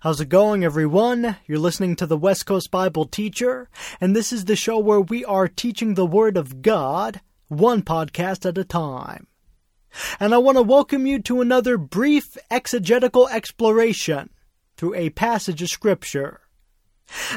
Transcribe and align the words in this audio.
How's 0.00 0.20
it 0.20 0.28
going, 0.28 0.62
everyone? 0.62 1.36
You're 1.46 1.58
listening 1.58 1.96
to 1.96 2.06
the 2.06 2.18
West 2.18 2.44
Coast 2.44 2.70
Bible 2.70 3.06
Teacher, 3.06 3.70
and 3.98 4.14
this 4.14 4.30
is 4.30 4.44
the 4.44 4.54
show 4.54 4.78
where 4.78 5.00
we 5.00 5.24
are 5.24 5.48
teaching 5.48 5.94
the 5.94 6.04
Word 6.04 6.36
of 6.36 6.60
God, 6.60 7.22
one 7.48 7.80
podcast 7.80 8.44
at 8.44 8.58
a 8.58 8.64
time. 8.64 9.26
And 10.20 10.34
I 10.34 10.38
want 10.38 10.58
to 10.58 10.62
welcome 10.62 11.06
you 11.06 11.18
to 11.22 11.40
another 11.40 11.78
brief 11.78 12.36
exegetical 12.50 13.26
exploration 13.28 14.28
through 14.76 14.94
a 14.96 15.08
passage 15.10 15.62
of 15.62 15.70
Scripture. 15.70 16.40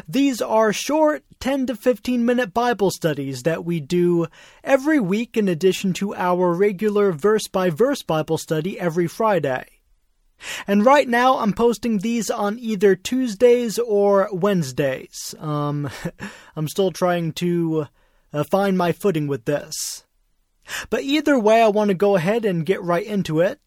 These 0.05 0.41
are 0.41 0.73
short 0.73 1.23
10 1.39 1.67
to 1.67 1.75
15 1.75 2.25
minute 2.25 2.53
Bible 2.53 2.91
studies 2.91 3.43
that 3.43 3.63
we 3.63 3.79
do 3.79 4.27
every 4.65 4.99
week 4.99 5.37
in 5.37 5.47
addition 5.47 5.93
to 5.93 6.13
our 6.13 6.53
regular 6.53 7.13
verse 7.13 7.47
by 7.47 7.69
verse 7.69 8.03
Bible 8.03 8.37
study 8.37 8.77
every 8.77 9.07
Friday. 9.07 9.78
And 10.67 10.85
right 10.85 11.07
now, 11.07 11.39
I'm 11.39 11.53
posting 11.53 11.99
these 11.99 12.29
on 12.29 12.59
either 12.59 12.95
Tuesdays 12.95 13.77
or 13.79 14.29
Wednesdays. 14.31 15.35
Um, 15.39 15.89
I'm 16.55 16.67
still 16.67 16.91
trying 16.91 17.33
to 17.33 17.87
uh, 18.33 18.43
find 18.49 18.77
my 18.77 18.91
footing 18.91 19.27
with 19.27 19.45
this. 19.45 20.05
But 20.89 21.03
either 21.03 21.39
way, 21.39 21.61
I 21.61 21.67
want 21.67 21.89
to 21.89 21.95
go 21.95 22.15
ahead 22.15 22.45
and 22.45 22.65
get 22.65 22.81
right 22.81 23.05
into 23.05 23.39
it. 23.39 23.59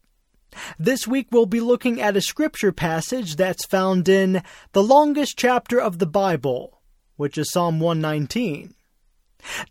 This 0.77 1.07
week, 1.07 1.27
we'll 1.31 1.47
be 1.47 1.59
looking 1.59 1.99
at 1.99 2.15
a 2.15 2.21
scripture 2.21 2.71
passage 2.71 3.35
that's 3.35 3.65
found 3.65 4.07
in 4.07 4.43
the 4.71 4.83
longest 4.83 5.37
chapter 5.37 5.79
of 5.79 5.99
the 5.99 6.05
Bible, 6.05 6.81
which 7.15 7.37
is 7.37 7.51
Psalm 7.51 7.79
119. 7.79 8.75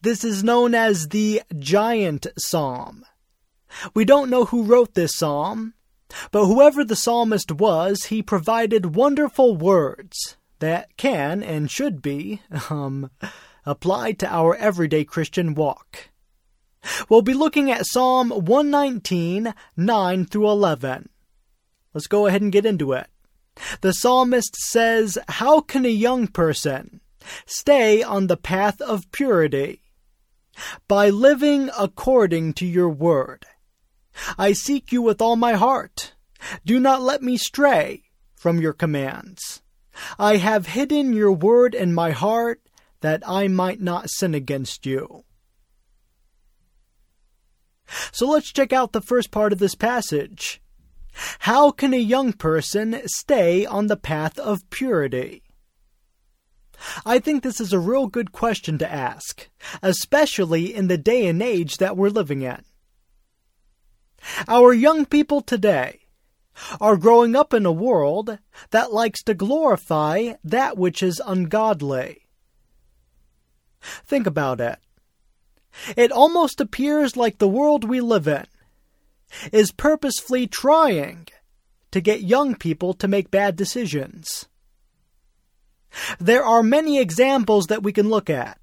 This 0.02 0.24
is 0.24 0.44
known 0.44 0.74
as 0.74 1.08
the 1.08 1.42
Giant 1.58 2.26
Psalm. 2.36 3.04
We 3.94 4.04
don't 4.04 4.28
know 4.28 4.44
who 4.46 4.64
wrote 4.64 4.94
this 4.94 5.12
psalm, 5.14 5.74
but 6.30 6.46
whoever 6.46 6.84
the 6.84 6.96
psalmist 6.96 7.52
was, 7.52 8.06
he 8.06 8.22
provided 8.22 8.94
wonderful 8.94 9.56
words 9.56 10.36
that 10.58 10.96
can 10.96 11.42
and 11.42 11.70
should 11.70 12.00
be 12.00 12.40
um, 12.70 13.10
applied 13.66 14.18
to 14.20 14.32
our 14.32 14.54
everyday 14.56 15.04
Christian 15.04 15.54
walk. 15.54 16.10
We'll 17.08 17.22
be 17.22 17.34
looking 17.34 17.70
at 17.70 17.86
Psalm 17.86 18.30
119, 18.30 19.54
9 19.76 20.24
through 20.26 20.48
11. 20.48 21.08
Let's 21.94 22.06
go 22.06 22.26
ahead 22.26 22.42
and 22.42 22.52
get 22.52 22.66
into 22.66 22.92
it. 22.92 23.08
The 23.82 23.92
psalmist 23.92 24.56
says, 24.56 25.18
How 25.28 25.60
can 25.60 25.84
a 25.84 25.90
young 25.90 26.26
person 26.26 27.00
stay 27.46 28.02
on 28.02 28.26
the 28.26 28.36
path 28.36 28.80
of 28.80 29.10
purity? 29.12 29.82
By 30.88 31.10
living 31.10 31.70
according 31.78 32.54
to 32.54 32.66
your 32.66 32.88
word. 32.88 33.46
I 34.38 34.52
seek 34.52 34.92
you 34.92 35.02
with 35.02 35.20
all 35.20 35.36
my 35.36 35.54
heart. 35.54 36.14
Do 36.64 36.80
not 36.80 37.02
let 37.02 37.22
me 37.22 37.36
stray 37.36 38.04
from 38.34 38.60
your 38.60 38.72
commands. 38.72 39.62
I 40.18 40.36
have 40.36 40.66
hidden 40.68 41.12
your 41.12 41.32
word 41.32 41.74
in 41.74 41.94
my 41.94 42.10
heart 42.10 42.60
that 43.00 43.22
I 43.26 43.48
might 43.48 43.80
not 43.80 44.10
sin 44.10 44.34
against 44.34 44.86
you. 44.86 45.24
So 48.10 48.26
let's 48.26 48.52
check 48.52 48.72
out 48.72 48.92
the 48.92 49.02
first 49.02 49.30
part 49.30 49.52
of 49.52 49.58
this 49.58 49.74
passage. 49.74 50.62
How 51.40 51.70
can 51.70 51.92
a 51.92 51.98
young 51.98 52.32
person 52.32 53.02
stay 53.06 53.66
on 53.66 53.86
the 53.86 53.96
path 53.96 54.38
of 54.38 54.68
purity? 54.70 55.42
I 57.04 57.18
think 57.18 57.42
this 57.42 57.60
is 57.60 57.72
a 57.72 57.78
real 57.78 58.06
good 58.06 58.32
question 58.32 58.78
to 58.78 58.90
ask, 58.90 59.48
especially 59.82 60.74
in 60.74 60.88
the 60.88 60.98
day 60.98 61.26
and 61.26 61.42
age 61.42 61.76
that 61.76 61.96
we're 61.96 62.08
living 62.08 62.42
in. 62.42 62.64
Our 64.48 64.72
young 64.72 65.06
people 65.06 65.40
today 65.40 66.00
are 66.80 66.96
growing 66.96 67.34
up 67.34 67.54
in 67.54 67.66
a 67.66 67.72
world 67.72 68.38
that 68.70 68.92
likes 68.92 69.22
to 69.24 69.34
glorify 69.34 70.34
that 70.44 70.76
which 70.76 71.02
is 71.02 71.22
ungodly. 71.24 72.28
Think 73.80 74.26
about 74.26 74.60
it. 74.60 74.78
It 75.96 76.12
almost 76.12 76.60
appears 76.60 77.16
like 77.16 77.38
the 77.38 77.48
world 77.48 77.84
we 77.84 78.00
live 78.00 78.28
in 78.28 78.46
is 79.50 79.72
purposefully 79.72 80.46
trying 80.46 81.28
to 81.90 82.00
get 82.00 82.22
young 82.22 82.54
people 82.54 82.92
to 82.94 83.08
make 83.08 83.30
bad 83.30 83.56
decisions. 83.56 84.46
There 86.18 86.44
are 86.44 86.62
many 86.62 86.98
examples 86.98 87.66
that 87.66 87.82
we 87.82 87.92
can 87.92 88.08
look 88.08 88.30
at. 88.30 88.58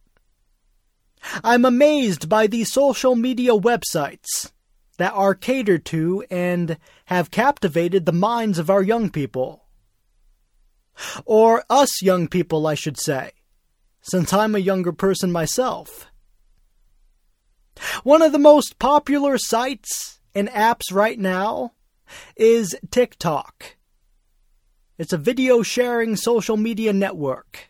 I'm 1.43 1.65
amazed 1.65 2.29
by 2.29 2.47
these 2.47 2.71
social 2.71 3.15
media 3.15 3.51
websites 3.51 4.51
that 4.99 5.13
are 5.13 5.33
catered 5.33 5.85
to 5.85 6.25
and 6.29 6.77
have 7.05 7.31
captivated 7.31 8.05
the 8.05 8.11
minds 8.11 8.59
of 8.59 8.69
our 8.69 8.83
young 8.83 9.09
people. 9.09 9.63
Or 11.23 11.63
us 11.69 12.01
young 12.01 12.27
people, 12.27 12.67
I 12.67 12.75
should 12.75 12.99
say, 12.99 13.31
since 14.01 14.33
I'm 14.33 14.55
a 14.55 14.59
younger 14.59 14.91
person 14.91 15.31
myself. 15.31 16.07
One 18.03 18.21
of 18.21 18.33
the 18.33 18.39
most 18.39 18.77
popular 18.77 19.37
sites 19.37 20.19
and 20.35 20.49
apps 20.49 20.91
right 20.91 21.17
now 21.17 21.71
is 22.35 22.75
TikTok. 22.91 23.77
It's 24.97 25.13
a 25.13 25.17
video 25.17 25.63
sharing 25.63 26.17
social 26.17 26.57
media 26.57 26.91
network. 26.91 27.69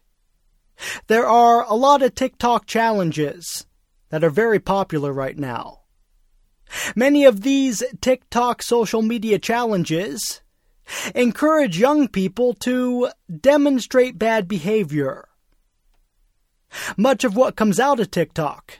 There 1.05 1.27
are 1.27 1.63
a 1.63 1.75
lot 1.75 2.01
of 2.01 2.15
TikTok 2.15 2.65
challenges 2.65 3.67
that 4.09 4.23
are 4.23 4.31
very 4.31 4.59
popular 4.59 5.13
right 5.13 5.37
now. 5.37 5.78
Many 6.95 7.25
of 7.25 7.41
these 7.41 7.83
TikTok 8.01 8.61
social 8.61 9.01
media 9.01 9.39
challenges 9.39 10.41
encourage 11.15 11.79
young 11.79 12.07
people 12.07 12.53
to 12.55 13.09
demonstrate 13.41 14.19
bad 14.19 14.47
behavior. 14.47 15.27
Much 16.97 17.23
of 17.23 17.35
what 17.35 17.55
comes 17.55 17.79
out 17.79 17.99
of 17.99 18.11
TikTok 18.11 18.79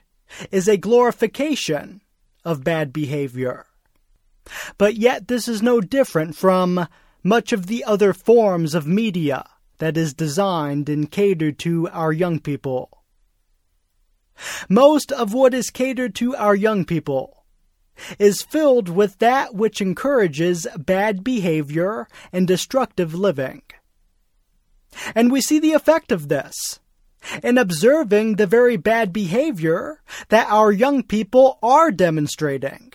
is 0.51 0.67
a 0.67 0.77
glorification 0.77 2.01
of 2.45 2.63
bad 2.63 2.93
behavior. 2.93 3.65
But 4.77 4.95
yet, 4.95 5.27
this 5.27 5.47
is 5.47 5.61
no 5.61 5.81
different 5.81 6.35
from 6.35 6.87
much 7.23 7.51
of 7.51 7.67
the 7.67 7.83
other 7.83 8.13
forms 8.13 8.73
of 8.73 8.87
media 8.87 9.45
that 9.79 9.97
is 9.97 10.13
designed 10.13 10.89
and 10.89 11.11
catered 11.11 11.59
to 11.59 11.87
our 11.89 12.11
young 12.11 12.39
people. 12.39 13.03
Most 14.69 15.11
of 15.11 15.33
what 15.33 15.53
is 15.53 15.69
catered 15.69 16.15
to 16.15 16.35
our 16.35 16.55
young 16.55 16.85
people 16.85 17.38
is 18.17 18.41
filled 18.41 18.89
with 18.89 19.19
that 19.19 19.55
which 19.55 19.81
encourages 19.81 20.67
bad 20.77 21.23
behavior 21.23 22.07
and 22.31 22.47
destructive 22.47 23.13
living. 23.13 23.61
And 25.13 25.31
we 25.31 25.41
see 25.41 25.59
the 25.59 25.73
effect 25.73 26.11
of 26.11 26.27
this 26.27 26.79
in 27.43 27.57
observing 27.57 28.35
the 28.35 28.47
very 28.47 28.77
bad 28.77 29.11
behavior 29.11 30.01
that 30.29 30.47
our 30.49 30.71
young 30.71 31.03
people 31.03 31.59
are 31.61 31.91
demonstrating. 31.91 32.93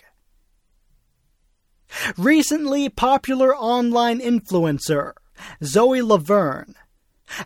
Recently, 2.17 2.89
popular 2.89 3.55
online 3.55 4.19
influencer 4.19 5.13
Zoe 5.63 6.01
Laverne 6.01 6.75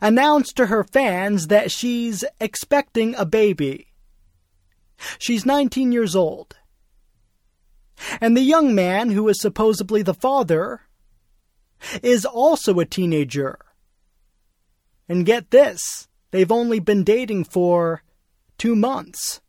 announced 0.01 0.55
to 0.57 0.67
her 0.67 0.83
fans 0.83 1.47
that 1.47 1.71
she's 1.71 2.23
expecting 2.39 3.15
a 3.15 3.25
baby. 3.25 3.87
She's 5.17 5.45
19 5.45 5.91
years 5.91 6.15
old 6.15 6.57
and 8.21 8.35
the 8.35 8.41
young 8.41 8.73
man, 8.75 9.11
who 9.11 9.27
is 9.27 9.41
supposedly 9.41 10.01
the 10.01 10.13
father, 10.13 10.81
is 12.01 12.25
also 12.25 12.79
a 12.79 12.85
teenager. 12.85 13.59
And 15.07 15.25
get 15.25 15.51
this, 15.51 16.07
they've 16.31 16.51
only 16.51 16.79
been 16.79 17.03
dating 17.03 17.45
for 17.45 18.03
two 18.57 18.75
months. 18.75 19.41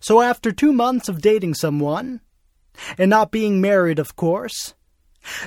So 0.00 0.20
after 0.20 0.52
two 0.52 0.72
months 0.72 1.08
of 1.08 1.22
dating 1.22 1.54
someone, 1.54 2.20
and 2.96 3.10
not 3.10 3.30
being 3.30 3.60
married, 3.60 3.98
of 3.98 4.16
course, 4.16 4.74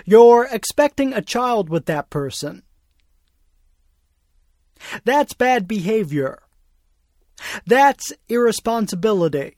you're 0.05 0.47
expecting 0.51 1.13
a 1.13 1.21
child 1.21 1.69
with 1.69 1.85
that 1.85 2.09
person. 2.09 2.63
That's 5.05 5.33
bad 5.33 5.67
behavior. 5.67 6.41
That's 7.65 8.13
irresponsibility. 8.27 9.57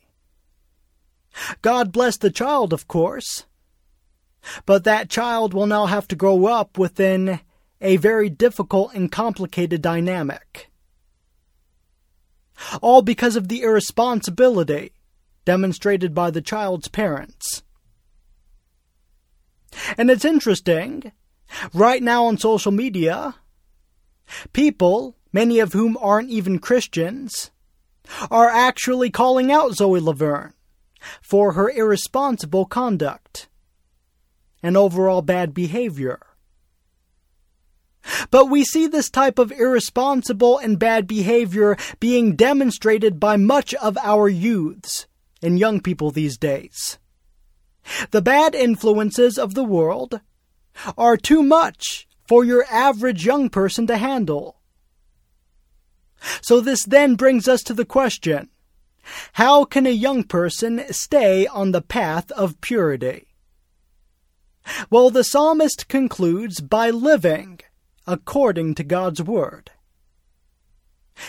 God 1.62 1.92
bless 1.92 2.18
the 2.18 2.30
child, 2.30 2.74
of 2.74 2.88
course. 2.88 3.46
But 4.66 4.84
that 4.84 5.10
child 5.10 5.54
will 5.54 5.68
now 5.68 5.86
have 5.86 6.08
to 6.10 6.16
grow 6.16 6.46
up 6.46 6.78
within 6.78 7.40
a 7.82 7.98
very 7.98 8.30
difficult 8.30 8.94
and 8.94 9.12
complicated 9.12 9.82
dynamic. 9.82 10.70
All 12.82 13.02
because 13.02 13.36
of 13.36 13.48
the 13.48 13.62
irresponsibility 13.62 14.92
demonstrated 15.46 16.14
by 16.14 16.32
the 16.32 16.42
child's 16.42 16.88
parents. 16.88 17.64
And 19.98 20.10
it's 20.10 20.24
interesting, 20.24 21.12
right 21.74 22.02
now 22.02 22.26
on 22.26 22.38
social 22.38 22.72
media, 22.72 23.36
people, 24.54 25.16
many 25.34 25.60
of 25.60 25.74
whom 25.74 25.98
aren't 26.00 26.30
even 26.30 26.60
Christians, 26.60 27.52
are 28.30 28.50
actually 28.50 29.10
calling 29.10 29.52
out 29.52 29.74
Zoe 29.74 30.00
Laverne 30.00 30.54
for 31.22 31.54
her 31.54 31.70
irresponsible 31.70 32.66
conduct 32.66 33.50
and 34.62 34.78
overall 34.78 35.22
bad 35.22 35.54
behavior. 35.54 36.20
But 38.32 38.48
we 38.48 38.64
see 38.64 38.88
this 38.88 39.10
type 39.10 39.40
of 39.40 39.52
irresponsible 39.52 40.58
and 40.58 40.80
bad 40.80 41.08
behavior 41.08 41.78
being 42.00 42.36
demonstrated 42.36 43.20
by 43.20 43.38
much 43.38 43.74
of 43.76 43.98
our 43.98 44.28
youths 44.28 45.08
and 45.42 45.60
young 45.60 45.80
people 45.80 46.12
these 46.12 46.38
days. 46.38 46.98
The 48.12 48.22
bad 48.22 48.56
influences 48.56 49.38
of 49.38 49.54
the 49.54 49.64
world 49.64 50.22
are 50.98 51.18
too 51.18 51.44
much 51.44 52.08
for 52.28 52.44
your 52.44 52.66
average 52.70 53.26
young 53.26 53.50
person 53.50 53.88
to 53.88 53.98
handle. 53.98 54.60
So 56.42 56.62
this 56.62 56.86
then 56.86 57.16
brings 57.16 57.48
us 57.48 57.62
to 57.64 57.74
the 57.74 57.86
question, 57.86 58.50
how 59.34 59.66
can 59.66 59.86
a 59.86 59.92
young 59.92 60.24
person 60.24 60.84
stay 60.92 61.46
on 61.48 61.72
the 61.72 61.82
path 61.82 62.32
of 62.32 62.62
purity? 62.62 63.28
Well, 64.90 65.10
the 65.10 65.24
psalmist 65.24 65.88
concludes 65.88 66.62
by 66.62 66.90
living 66.90 67.60
according 68.08 68.76
to 68.76 68.84
God's 68.84 69.22
word. 69.22 69.72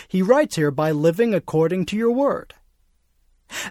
He 0.07 0.21
writes 0.21 0.55
here 0.55 0.71
by 0.71 0.91
living 0.91 1.33
according 1.33 1.85
to 1.87 1.97
your 1.97 2.11
word. 2.11 2.53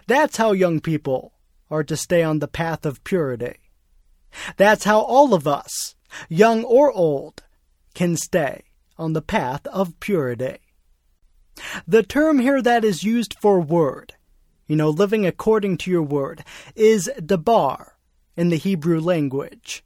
That's 0.07 0.37
how 0.37 0.51
young 0.51 0.79
people 0.79 1.33
are 1.69 1.83
to 1.83 1.97
stay 1.97 2.23
on 2.23 2.39
the 2.39 2.47
path 2.47 2.85
of 2.85 3.03
purity. 3.03 3.57
That's 4.57 4.83
how 4.83 5.01
all 5.01 5.33
of 5.33 5.47
us, 5.47 5.95
young 6.29 6.63
or 6.63 6.91
old, 6.91 7.43
can 7.93 8.15
stay 8.15 8.63
on 8.97 9.13
the 9.13 9.21
path 9.21 9.65
of 9.67 9.99
purity. 9.99 10.57
The 11.87 12.03
term 12.03 12.39
here 12.39 12.61
that 12.61 12.83
is 12.83 13.03
used 13.03 13.35
for 13.41 13.59
word, 13.59 14.13
you 14.67 14.75
know, 14.75 14.89
living 14.89 15.25
according 15.25 15.77
to 15.79 15.91
your 15.91 16.03
word, 16.03 16.43
is 16.75 17.09
dabar 17.23 17.97
in 18.35 18.49
the 18.49 18.57
Hebrew 18.57 18.99
language. 18.99 19.83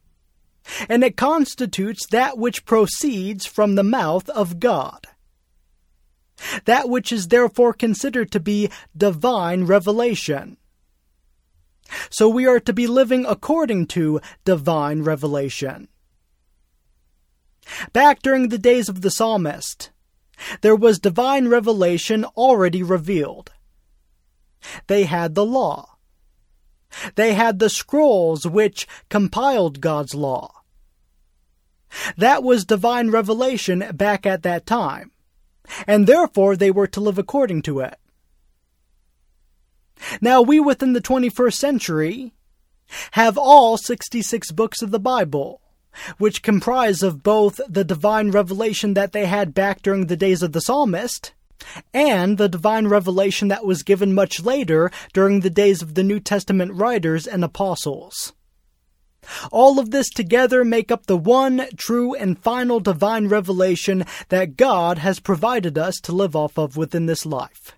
And 0.88 1.04
it 1.04 1.18
constitutes 1.18 2.06
that 2.07 2.38
which 2.38 2.66
proceeds 2.66 3.45
from 3.45 3.75
the 3.75 3.83
mouth 3.83 4.30
of 4.30 4.60
God. 4.60 5.07
That 6.66 6.89
which 6.89 7.12
is 7.12 7.27
therefore 7.27 7.74
considered 7.74 8.31
to 8.31 8.39
be 8.39 8.69
divine 8.95 9.65
revelation. 9.65 10.57
So 12.10 12.30
we 12.30 12.45
are 12.45 12.60
to 12.62 12.74
be 12.74 12.88
living 12.88 13.25
according 13.25 13.88
to 13.88 14.22
divine 14.45 15.01
revelation. 15.01 15.89
Back 17.94 18.22
during 18.22 18.50
the 18.50 18.57
days 18.57 18.89
of 18.89 19.01
the 19.01 19.12
psalmist, 19.12 19.92
there 20.62 20.75
was 20.75 21.00
divine 21.00 21.47
revelation 21.47 22.25
already 22.25 22.83
revealed. 22.83 23.51
They 24.88 25.03
had 25.03 25.36
the 25.36 25.45
law. 25.45 25.97
They 27.15 27.33
had 27.33 27.59
the 27.59 27.69
scrolls 27.69 28.45
which 28.45 28.88
compiled 29.09 29.81
God's 29.81 30.15
law. 30.15 30.63
That 32.18 32.44
was 32.44 32.65
divine 32.65 33.09
revelation 33.09 33.83
back 33.94 34.25
at 34.25 34.44
that 34.44 34.65
time, 34.65 35.12
and 35.88 36.07
therefore 36.07 36.56
they 36.56 36.71
were 36.71 36.88
to 36.88 37.00
live 37.00 37.18
according 37.18 37.63
to 37.63 37.80
it. 37.80 37.97
Now, 40.21 40.41
we 40.41 40.59
within 40.59 40.94
the 40.94 41.01
21st 41.01 41.53
century 41.53 42.33
have 43.12 43.38
all 43.38 43.77
66 43.77 44.51
books 44.51 44.81
of 44.81 44.91
the 44.91 45.00
Bible, 45.00 45.62
which 46.18 46.41
comprise 46.41 47.03
of 47.03 47.24
both 47.24 47.59
the 47.68 47.83
divine 47.83 48.31
revelation 48.31 48.94
that 48.94 49.12
they 49.12 49.25
had 49.25 49.53
back 49.53 49.81
during 49.81 50.06
the 50.07 50.18
days 50.18 50.41
of 50.41 50.51
the 50.51 50.62
psalmist 50.62 51.33
and 51.94 52.38
the 52.38 52.50
divine 52.50 52.88
revelation 52.88 53.47
that 53.50 53.65
was 53.65 53.83
given 53.83 54.13
much 54.13 54.41
later 54.41 54.91
during 55.13 55.41
the 55.41 55.50
days 55.50 55.81
of 55.81 55.95
the 55.95 56.03
New 56.03 56.19
Testament 56.19 56.74
writers 56.74 57.27
and 57.27 57.44
apostles. 57.44 58.33
All 59.51 59.80
of 59.80 59.91
this 59.91 60.09
together 60.09 60.63
make 60.63 60.91
up 60.91 61.06
the 61.06 61.18
one 61.18 61.68
true 61.75 62.15
and 62.15 62.39
final 62.39 62.80
divine 62.80 63.27
revelation 63.27 64.06
that 64.30 64.57
God 64.57 65.00
has 65.00 65.19
provided 65.19 65.77
us 65.77 66.00
to 66.03 66.13
live 66.13 66.36
off 66.36 66.57
of 66.57 66.77
within 66.77 67.06
this 67.06 67.25
life. 67.25 67.75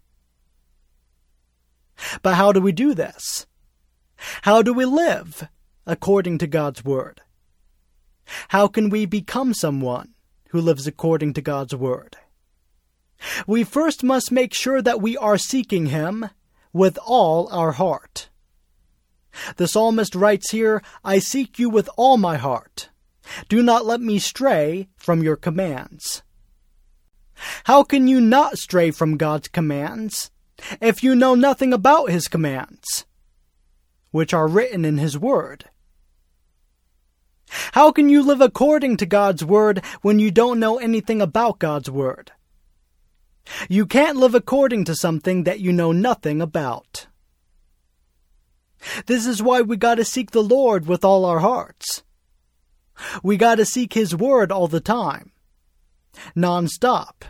But 2.21 2.35
how 2.35 2.51
do 2.51 2.61
we 2.61 2.71
do 2.71 2.93
this? 2.93 3.47
How 4.43 4.61
do 4.61 4.73
we 4.73 4.85
live 4.85 5.47
according 5.85 6.37
to 6.39 6.47
God's 6.47 6.85
Word? 6.85 7.21
How 8.50 8.68
can 8.68 8.89
we 8.89 9.06
become 9.06 9.54
someone 9.54 10.13
who 10.50 10.62
lives 10.62 10.88
according 10.88 11.33
to 11.33 11.42
God's 11.42 11.75
Word? 11.75 12.18
We 13.45 13.63
first 13.63 14.04
must 14.04 14.31
make 14.31 14.54
sure 14.54 14.81
that 14.81 15.01
we 15.01 15.16
are 15.18 15.38
seeking 15.38 15.88
Him 15.88 16.30
with 16.74 16.98
all 17.06 17.48
our 17.51 17.74
heart. 17.74 18.30
The 19.57 19.68
psalmist 19.68 20.16
writes 20.16 20.51
here, 20.51 20.81
I 21.04 21.19
seek 21.19 21.60
you 21.60 21.69
with 21.69 21.89
all 21.95 22.18
my 22.18 22.38
heart. 22.38 22.89
Do 23.48 23.63
not 23.63 23.86
let 23.86 24.01
me 24.01 24.19
stray 24.19 24.89
from 24.98 25.24
your 25.24 25.36
commands. 25.36 26.24
How 27.66 27.83
can 27.83 28.07
you 28.07 28.19
not 28.19 28.57
stray 28.57 28.92
from 28.92 29.18
God's 29.18 29.48
commands 29.48 30.31
if 30.80 31.04
you 31.04 31.16
know 31.16 31.33
nothing 31.33 31.74
about 31.74 32.12
his 32.12 32.28
commands, 32.28 33.06
which 34.12 34.33
are 34.33 34.48
written 34.48 34.86
in 34.86 34.98
his 34.98 35.18
word? 35.18 35.66
How 37.74 37.92
can 37.92 38.09
you 38.09 38.24
live 38.24 38.42
according 38.42 38.98
to 38.98 39.06
God's 39.06 39.44
word 39.44 39.83
when 40.01 40.19
you 40.19 40.31
don't 40.31 40.59
know 40.59 40.77
anything 40.77 41.21
about 41.21 41.59
God's 41.59 41.89
word? 41.89 42.31
You 43.68 43.86
can't 43.86 44.18
live 44.18 44.33
according 44.33 44.86
to 44.86 44.95
something 44.95 45.44
that 45.44 45.59
you 45.59 45.74
know 45.74 45.92
nothing 45.92 46.42
about. 46.42 47.07
This 49.06 49.25
is 49.25 49.44
why 49.44 49.62
we 49.62 49.75
gotta 49.77 50.06
seek 50.06 50.31
the 50.31 50.44
Lord 50.44 50.88
with 50.88 51.03
all 51.03 51.25
our 51.25 51.39
hearts. 51.39 52.03
We 53.21 53.38
gotta 53.38 53.65
seek 53.65 53.94
His 53.94 54.15
Word 54.15 54.51
all 54.51 54.68
the 54.68 54.80
time. 54.80 55.31
Non-stop. 56.36 57.25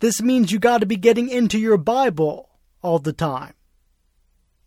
This 0.00 0.22
means 0.22 0.52
you 0.52 0.58
gotta 0.58 0.86
be 0.86 0.96
getting 0.96 1.28
into 1.28 1.58
your 1.58 1.76
Bible 1.76 2.50
all 2.82 2.98
the 2.98 3.12
time. 3.12 3.54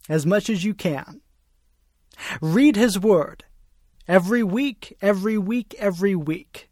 As 0.08 0.26
much 0.26 0.50
as 0.50 0.64
you 0.64 0.74
can. 0.74 1.22
Read 2.42 2.76
His 2.76 3.00
Word. 3.00 3.46
Every 4.10 4.42
week, 4.42 4.98
every 5.04 5.38
week, 5.38 5.76
every 5.78 6.16
week. 6.16 6.72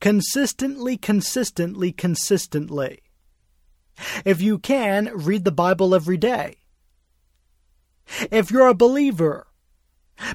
Consistently, 0.00 0.98
consistently, 0.98 1.92
consistently. 1.92 2.98
If 4.26 4.42
you 4.42 4.58
can, 4.58 5.10
read 5.14 5.44
the 5.44 5.50
Bible 5.50 5.94
every 5.94 6.18
day. 6.18 6.58
If 8.30 8.50
you're 8.50 8.68
a 8.68 8.74
believer, 8.74 9.46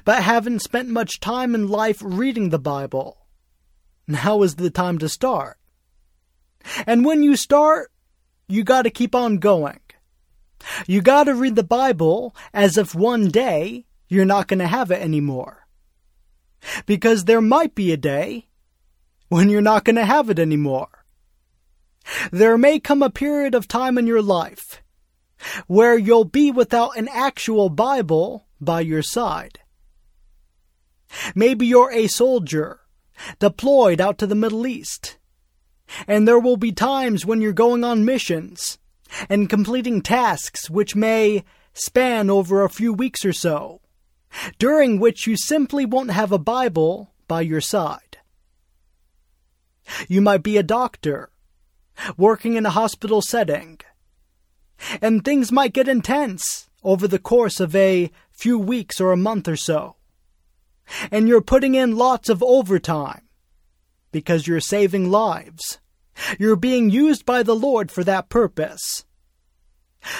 but 0.04 0.24
haven't 0.24 0.58
spent 0.58 0.88
much 0.88 1.20
time 1.20 1.54
in 1.54 1.68
life 1.68 2.02
reading 2.04 2.48
the 2.48 2.58
Bible, 2.58 3.28
now 4.08 4.42
is 4.42 4.56
the 4.56 4.70
time 4.70 4.98
to 4.98 5.08
start. 5.08 5.56
And 6.84 7.04
when 7.04 7.22
you 7.22 7.36
start, 7.36 7.92
you 8.48 8.64
gotta 8.64 8.90
keep 8.90 9.14
on 9.14 9.38
going. 9.38 9.78
You 10.88 11.00
gotta 11.00 11.32
read 11.32 11.54
the 11.54 11.62
Bible 11.62 12.34
as 12.52 12.76
if 12.76 12.92
one 12.92 13.28
day 13.28 13.86
you're 14.08 14.24
not 14.24 14.48
gonna 14.48 14.66
have 14.66 14.90
it 14.90 15.00
anymore. 15.00 15.59
Because 16.86 17.24
there 17.24 17.40
might 17.40 17.74
be 17.74 17.92
a 17.92 17.96
day 17.96 18.48
when 19.28 19.48
you're 19.48 19.62
not 19.62 19.84
gonna 19.84 20.04
have 20.04 20.30
it 20.30 20.38
anymore. 20.38 21.04
There 22.30 22.58
may 22.58 22.80
come 22.80 23.02
a 23.02 23.10
period 23.10 23.54
of 23.54 23.68
time 23.68 23.98
in 23.98 24.06
your 24.06 24.22
life 24.22 24.82
where 25.66 25.96
you'll 25.96 26.24
be 26.24 26.50
without 26.50 26.96
an 26.96 27.08
actual 27.08 27.68
Bible 27.68 28.46
by 28.60 28.80
your 28.80 29.02
side. 29.02 29.60
Maybe 31.34 31.66
you're 31.66 31.92
a 31.92 32.06
soldier 32.06 32.80
deployed 33.38 34.00
out 34.00 34.18
to 34.18 34.26
the 34.26 34.34
Middle 34.34 34.66
East, 34.66 35.18
and 36.06 36.26
there 36.26 36.38
will 36.38 36.56
be 36.56 36.72
times 36.72 37.26
when 37.26 37.40
you're 37.40 37.52
going 37.52 37.84
on 37.84 38.04
missions 38.04 38.78
and 39.28 39.50
completing 39.50 40.02
tasks 40.02 40.70
which 40.70 40.94
may 40.94 41.44
span 41.72 42.30
over 42.30 42.62
a 42.62 42.70
few 42.70 42.92
weeks 42.92 43.24
or 43.24 43.32
so, 43.32 43.80
during 44.58 44.98
which 44.98 45.26
you 45.26 45.36
simply 45.36 45.84
won't 45.84 46.10
have 46.10 46.32
a 46.32 46.38
Bible 46.38 47.12
by 47.28 47.40
your 47.40 47.60
side. 47.60 48.18
You 50.08 50.20
might 50.20 50.42
be 50.42 50.56
a 50.56 50.62
doctor, 50.62 51.30
working 52.16 52.54
in 52.54 52.66
a 52.66 52.70
hospital 52.70 53.22
setting, 53.22 53.80
and 55.02 55.24
things 55.24 55.52
might 55.52 55.72
get 55.72 55.88
intense 55.88 56.68
over 56.82 57.06
the 57.06 57.18
course 57.18 57.60
of 57.60 57.74
a 57.74 58.10
few 58.30 58.58
weeks 58.58 59.00
or 59.00 59.12
a 59.12 59.16
month 59.16 59.48
or 59.48 59.56
so. 59.56 59.96
And 61.10 61.28
you're 61.28 61.42
putting 61.42 61.74
in 61.74 61.96
lots 61.96 62.28
of 62.28 62.42
overtime 62.42 63.22
because 64.12 64.46
you're 64.46 64.60
saving 64.60 65.10
lives. 65.10 65.78
You're 66.38 66.56
being 66.56 66.90
used 66.90 67.24
by 67.24 67.42
the 67.42 67.54
Lord 67.54 67.90
for 67.90 68.02
that 68.04 68.28
purpose. 68.28 69.04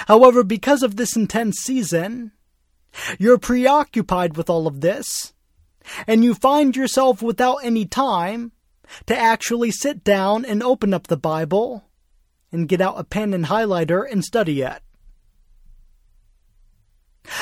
However, 0.07 0.43
because 0.43 0.83
of 0.83 0.95
this 0.95 1.15
intense 1.15 1.57
season, 1.57 2.31
you're 3.17 3.37
preoccupied 3.37 4.37
with 4.37 4.49
all 4.49 4.67
of 4.67 4.81
this, 4.81 5.33
and 6.07 6.23
you 6.23 6.33
find 6.33 6.75
yourself 6.75 7.21
without 7.21 7.57
any 7.63 7.85
time 7.85 8.51
to 9.05 9.17
actually 9.17 9.71
sit 9.71 10.03
down 10.03 10.45
and 10.45 10.61
open 10.61 10.93
up 10.93 11.07
the 11.07 11.17
Bible 11.17 11.85
and 12.51 12.67
get 12.67 12.81
out 12.81 12.99
a 12.99 13.03
pen 13.03 13.33
and 13.33 13.45
highlighter 13.45 14.03
and 14.09 14.23
study 14.23 14.61
it. 14.61 14.81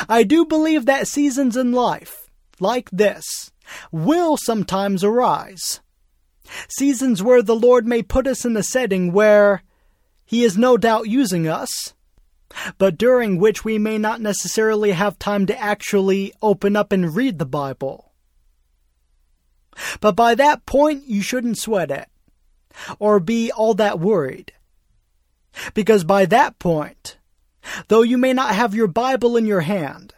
I 0.08 0.24
do 0.24 0.46
believe 0.46 0.86
that 0.86 1.08
seasons 1.08 1.58
in 1.58 1.72
life, 1.72 2.30
like 2.60 2.90
this, 2.92 3.52
will 3.92 4.38
sometimes 4.38 5.04
arise. 5.04 5.80
Seasons 6.68 7.24
where 7.24 7.42
the 7.42 7.56
Lord 7.56 7.88
may 7.88 8.02
put 8.02 8.28
us 8.28 8.46
in 8.46 8.58
a 8.58 8.64
setting 8.64 9.12
where 9.12 9.64
He 10.26 10.44
is 10.44 10.58
no 10.58 10.78
doubt 10.78 11.08
using 11.08 11.48
us, 11.48 11.94
but 12.78 12.98
during 12.98 13.38
which 13.38 13.64
we 13.64 13.78
may 13.78 13.98
not 13.98 14.22
necessarily 14.22 14.92
have 14.92 15.20
time 15.20 15.46
to 15.46 15.60
actually 15.60 16.34
open 16.42 16.76
up 16.76 16.92
and 16.92 17.16
read 17.16 17.40
the 17.40 17.46
Bible. 17.46 18.12
But 20.02 20.16
by 20.16 20.36
that 20.36 20.66
point, 20.66 21.06
you 21.08 21.22
shouldn't 21.22 21.58
sweat 21.58 21.92
it, 21.92 22.08
or 22.98 23.20
be 23.20 23.52
all 23.52 23.74
that 23.76 24.00
worried. 24.00 24.54
Because 25.74 26.04
by 26.04 26.26
that 26.26 26.60
point, 26.60 27.18
though 27.88 28.02
you 28.02 28.18
may 28.18 28.34
not 28.34 28.56
have 28.56 28.76
your 28.76 28.88
Bible 28.88 29.38
in 29.38 29.46
your 29.46 29.62
hand, 29.62 30.14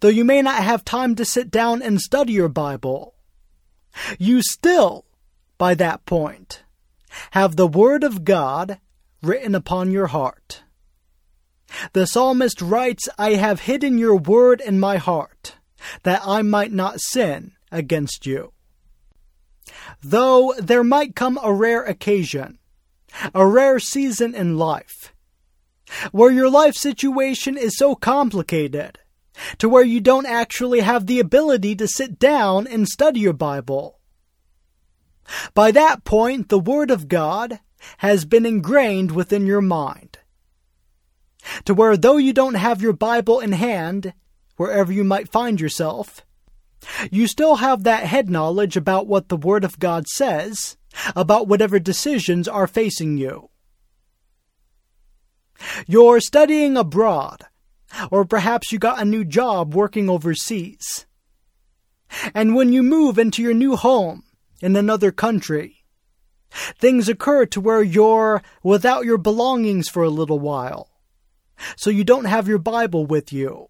though 0.00 0.08
you 0.08 0.24
may 0.24 0.42
not 0.42 0.62
have 0.62 0.84
time 0.84 1.14
to 1.16 1.24
sit 1.24 1.50
down 1.50 1.82
and 1.82 2.00
study 2.00 2.32
your 2.32 2.48
Bible, 2.48 3.14
you 4.18 4.42
still, 4.42 5.04
by 5.58 5.74
that 5.74 6.04
point, 6.06 6.62
have 7.32 7.56
the 7.56 7.66
Word 7.66 8.04
of 8.04 8.24
God 8.24 8.78
written 9.22 9.54
upon 9.54 9.90
your 9.90 10.08
heart. 10.08 10.62
The 11.92 12.06
psalmist 12.06 12.60
writes, 12.60 13.08
I 13.18 13.34
have 13.34 13.60
hidden 13.60 13.98
your 13.98 14.16
word 14.16 14.60
in 14.60 14.80
my 14.80 14.96
heart, 14.96 15.56
that 16.02 16.22
I 16.24 16.42
might 16.42 16.72
not 16.72 17.00
sin 17.00 17.52
against 17.70 18.26
you. 18.26 18.52
Though 20.02 20.54
there 20.58 20.84
might 20.84 21.16
come 21.16 21.38
a 21.42 21.52
rare 21.52 21.84
occasion, 21.84 22.58
a 23.34 23.46
rare 23.46 23.78
season 23.78 24.34
in 24.34 24.56
life, 24.58 25.14
where 26.12 26.30
your 26.30 26.50
life 26.50 26.74
situation 26.74 27.56
is 27.56 27.76
so 27.76 27.94
complicated 27.94 28.98
to 29.58 29.68
where 29.68 29.84
you 29.84 30.00
don't 30.00 30.26
actually 30.26 30.80
have 30.80 31.06
the 31.06 31.20
ability 31.20 31.76
to 31.76 31.88
sit 31.88 32.18
down 32.18 32.66
and 32.66 32.88
study 32.88 33.20
your 33.20 33.32
Bible. 33.32 33.98
By 35.54 35.70
that 35.72 36.04
point, 36.04 36.48
the 36.48 36.58
Word 36.58 36.90
of 36.90 37.08
God 37.08 37.60
has 37.98 38.24
been 38.24 38.46
ingrained 38.46 39.12
within 39.12 39.46
your 39.46 39.60
mind. 39.60 40.15
To 41.64 41.74
where 41.74 41.96
though 41.96 42.16
you 42.16 42.32
don't 42.32 42.54
have 42.54 42.82
your 42.82 42.92
Bible 42.92 43.40
in 43.40 43.52
hand, 43.52 44.12
wherever 44.56 44.92
you 44.92 45.04
might 45.04 45.28
find 45.28 45.60
yourself, 45.60 46.24
you 47.10 47.26
still 47.26 47.56
have 47.56 47.82
that 47.82 48.04
head 48.04 48.28
knowledge 48.28 48.76
about 48.76 49.06
what 49.06 49.28
the 49.28 49.36
Word 49.36 49.64
of 49.64 49.78
God 49.78 50.06
says, 50.08 50.76
about 51.14 51.48
whatever 51.48 51.78
decisions 51.78 52.48
are 52.48 52.66
facing 52.66 53.18
you. 53.18 53.50
You're 55.86 56.20
studying 56.20 56.76
abroad, 56.76 57.46
or 58.10 58.24
perhaps 58.24 58.72
you 58.72 58.78
got 58.78 59.00
a 59.00 59.04
new 59.04 59.24
job 59.24 59.74
working 59.74 60.08
overseas. 60.08 61.06
And 62.34 62.54
when 62.54 62.72
you 62.72 62.82
move 62.82 63.18
into 63.18 63.42
your 63.42 63.54
new 63.54 63.76
home 63.76 64.24
in 64.60 64.76
another 64.76 65.10
country, 65.10 65.84
things 66.78 67.08
occur 67.08 67.46
to 67.46 67.60
where 67.60 67.82
you're 67.82 68.42
without 68.62 69.04
your 69.04 69.18
belongings 69.18 69.88
for 69.88 70.02
a 70.02 70.10
little 70.10 70.38
while. 70.38 70.90
So 71.76 71.90
you 71.90 72.04
don't 72.04 72.26
have 72.26 72.48
your 72.48 72.58
Bible 72.58 73.06
with 73.06 73.32
you. 73.32 73.68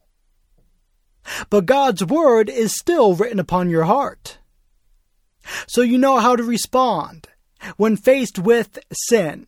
But 1.50 1.66
God's 1.66 2.04
Word 2.04 2.48
is 2.48 2.76
still 2.76 3.14
written 3.14 3.40
upon 3.40 3.70
your 3.70 3.84
heart. 3.84 4.38
So 5.66 5.82
you 5.82 5.98
know 5.98 6.18
how 6.18 6.36
to 6.36 6.42
respond 6.42 7.28
when 7.76 7.96
faced 7.96 8.38
with 8.38 8.78
sin 8.92 9.46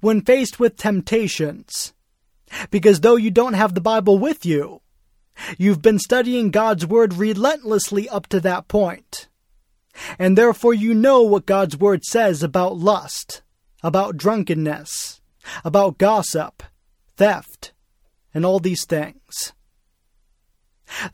when 0.00 0.20
faced 0.20 0.58
with 0.58 0.76
temptations. 0.76 1.92
Because 2.70 3.00
though 3.00 3.16
you 3.16 3.30
don't 3.30 3.54
have 3.54 3.74
the 3.74 3.80
Bible 3.80 4.18
with 4.18 4.46
you, 4.46 4.80
you've 5.56 5.82
been 5.82 5.98
studying 5.98 6.50
God's 6.50 6.86
Word 6.86 7.14
relentlessly 7.14 8.08
up 8.08 8.26
to 8.28 8.40
that 8.40 8.68
point. 8.68 9.28
And 10.18 10.38
therefore 10.38 10.74
you 10.74 10.94
know 10.94 11.22
what 11.22 11.46
God's 11.46 11.76
Word 11.76 12.04
says 12.04 12.42
about 12.42 12.76
lust, 12.76 13.42
about 13.82 14.16
drunkenness, 14.16 15.20
about 15.64 15.98
gossip, 15.98 16.62
theft, 17.18 17.72
and 18.32 18.46
all 18.46 18.60
these 18.60 18.86
things. 18.86 19.52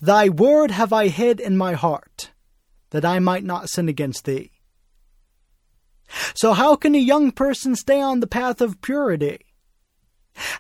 Thy 0.01 0.29
word 0.29 0.71
have 0.71 0.93
I 0.93 1.09
hid 1.09 1.41
in 1.41 1.57
my 1.57 1.73
heart, 1.73 2.31
that 2.91 3.05
I 3.05 3.19
might 3.19 3.43
not 3.43 3.71
sin 3.71 3.89
against 3.89 4.25
thee. 4.25 4.53
So, 6.35 6.53
how 6.53 6.77
can 6.77 6.95
a 6.95 6.99
young 6.99 7.33
person 7.33 7.75
stay 7.75 8.01
on 8.01 8.21
the 8.21 8.27
path 8.27 8.61
of 8.61 8.81
purity? 8.83 9.41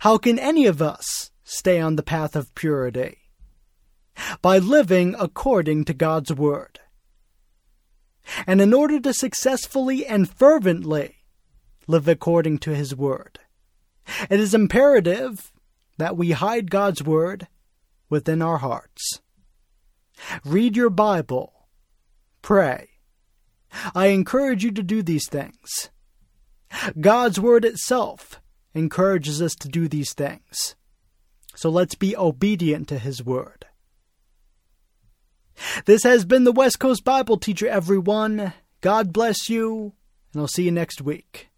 How 0.00 0.18
can 0.18 0.38
any 0.38 0.66
of 0.66 0.80
us 0.80 1.30
stay 1.44 1.80
on 1.80 1.96
the 1.96 2.02
path 2.02 2.34
of 2.34 2.54
purity? 2.54 3.18
By 4.40 4.58
living 4.58 5.14
according 5.18 5.84
to 5.86 5.94
God's 5.94 6.32
Word. 6.32 6.80
And 8.46 8.60
in 8.60 8.72
order 8.72 8.98
to 9.00 9.12
successfully 9.12 10.06
and 10.06 10.30
fervently 10.30 11.16
live 11.86 12.08
according 12.08 12.58
to 12.60 12.74
His 12.74 12.94
Word, 12.94 13.40
it 14.30 14.40
is 14.40 14.54
imperative 14.54 15.52
that 15.98 16.16
we 16.16 16.32
hide 16.32 16.70
God's 16.70 17.02
Word 17.02 17.48
within 18.08 18.42
our 18.42 18.58
hearts. 18.58 19.20
Read 20.44 20.76
your 20.76 20.90
Bible, 20.90 21.66
pray, 22.42 22.88
I 23.94 24.06
encourage 24.06 24.64
you 24.64 24.70
to 24.72 24.82
do 24.82 25.02
these 25.02 25.28
things. 25.28 25.90
God's 27.00 27.40
Word 27.40 27.64
itself 27.64 28.40
encourages 28.74 29.40
us 29.40 29.54
to 29.56 29.68
do 29.68 29.88
these 29.88 30.12
things. 30.12 30.76
So 31.54 31.70
let's 31.70 31.94
be 31.94 32.16
obedient 32.16 32.88
to 32.88 32.98
His 32.98 33.24
Word. 33.24 33.66
This 35.84 36.02
has 36.02 36.24
been 36.24 36.44
the 36.44 36.52
West 36.52 36.80
Coast 36.80 37.04
Bible 37.04 37.36
Teacher, 37.36 37.68
everyone. 37.68 38.52
God 38.80 39.12
bless 39.12 39.48
you, 39.48 39.92
and 40.32 40.40
I'll 40.40 40.48
see 40.48 40.64
you 40.64 40.72
next 40.72 41.00
week. 41.00 41.48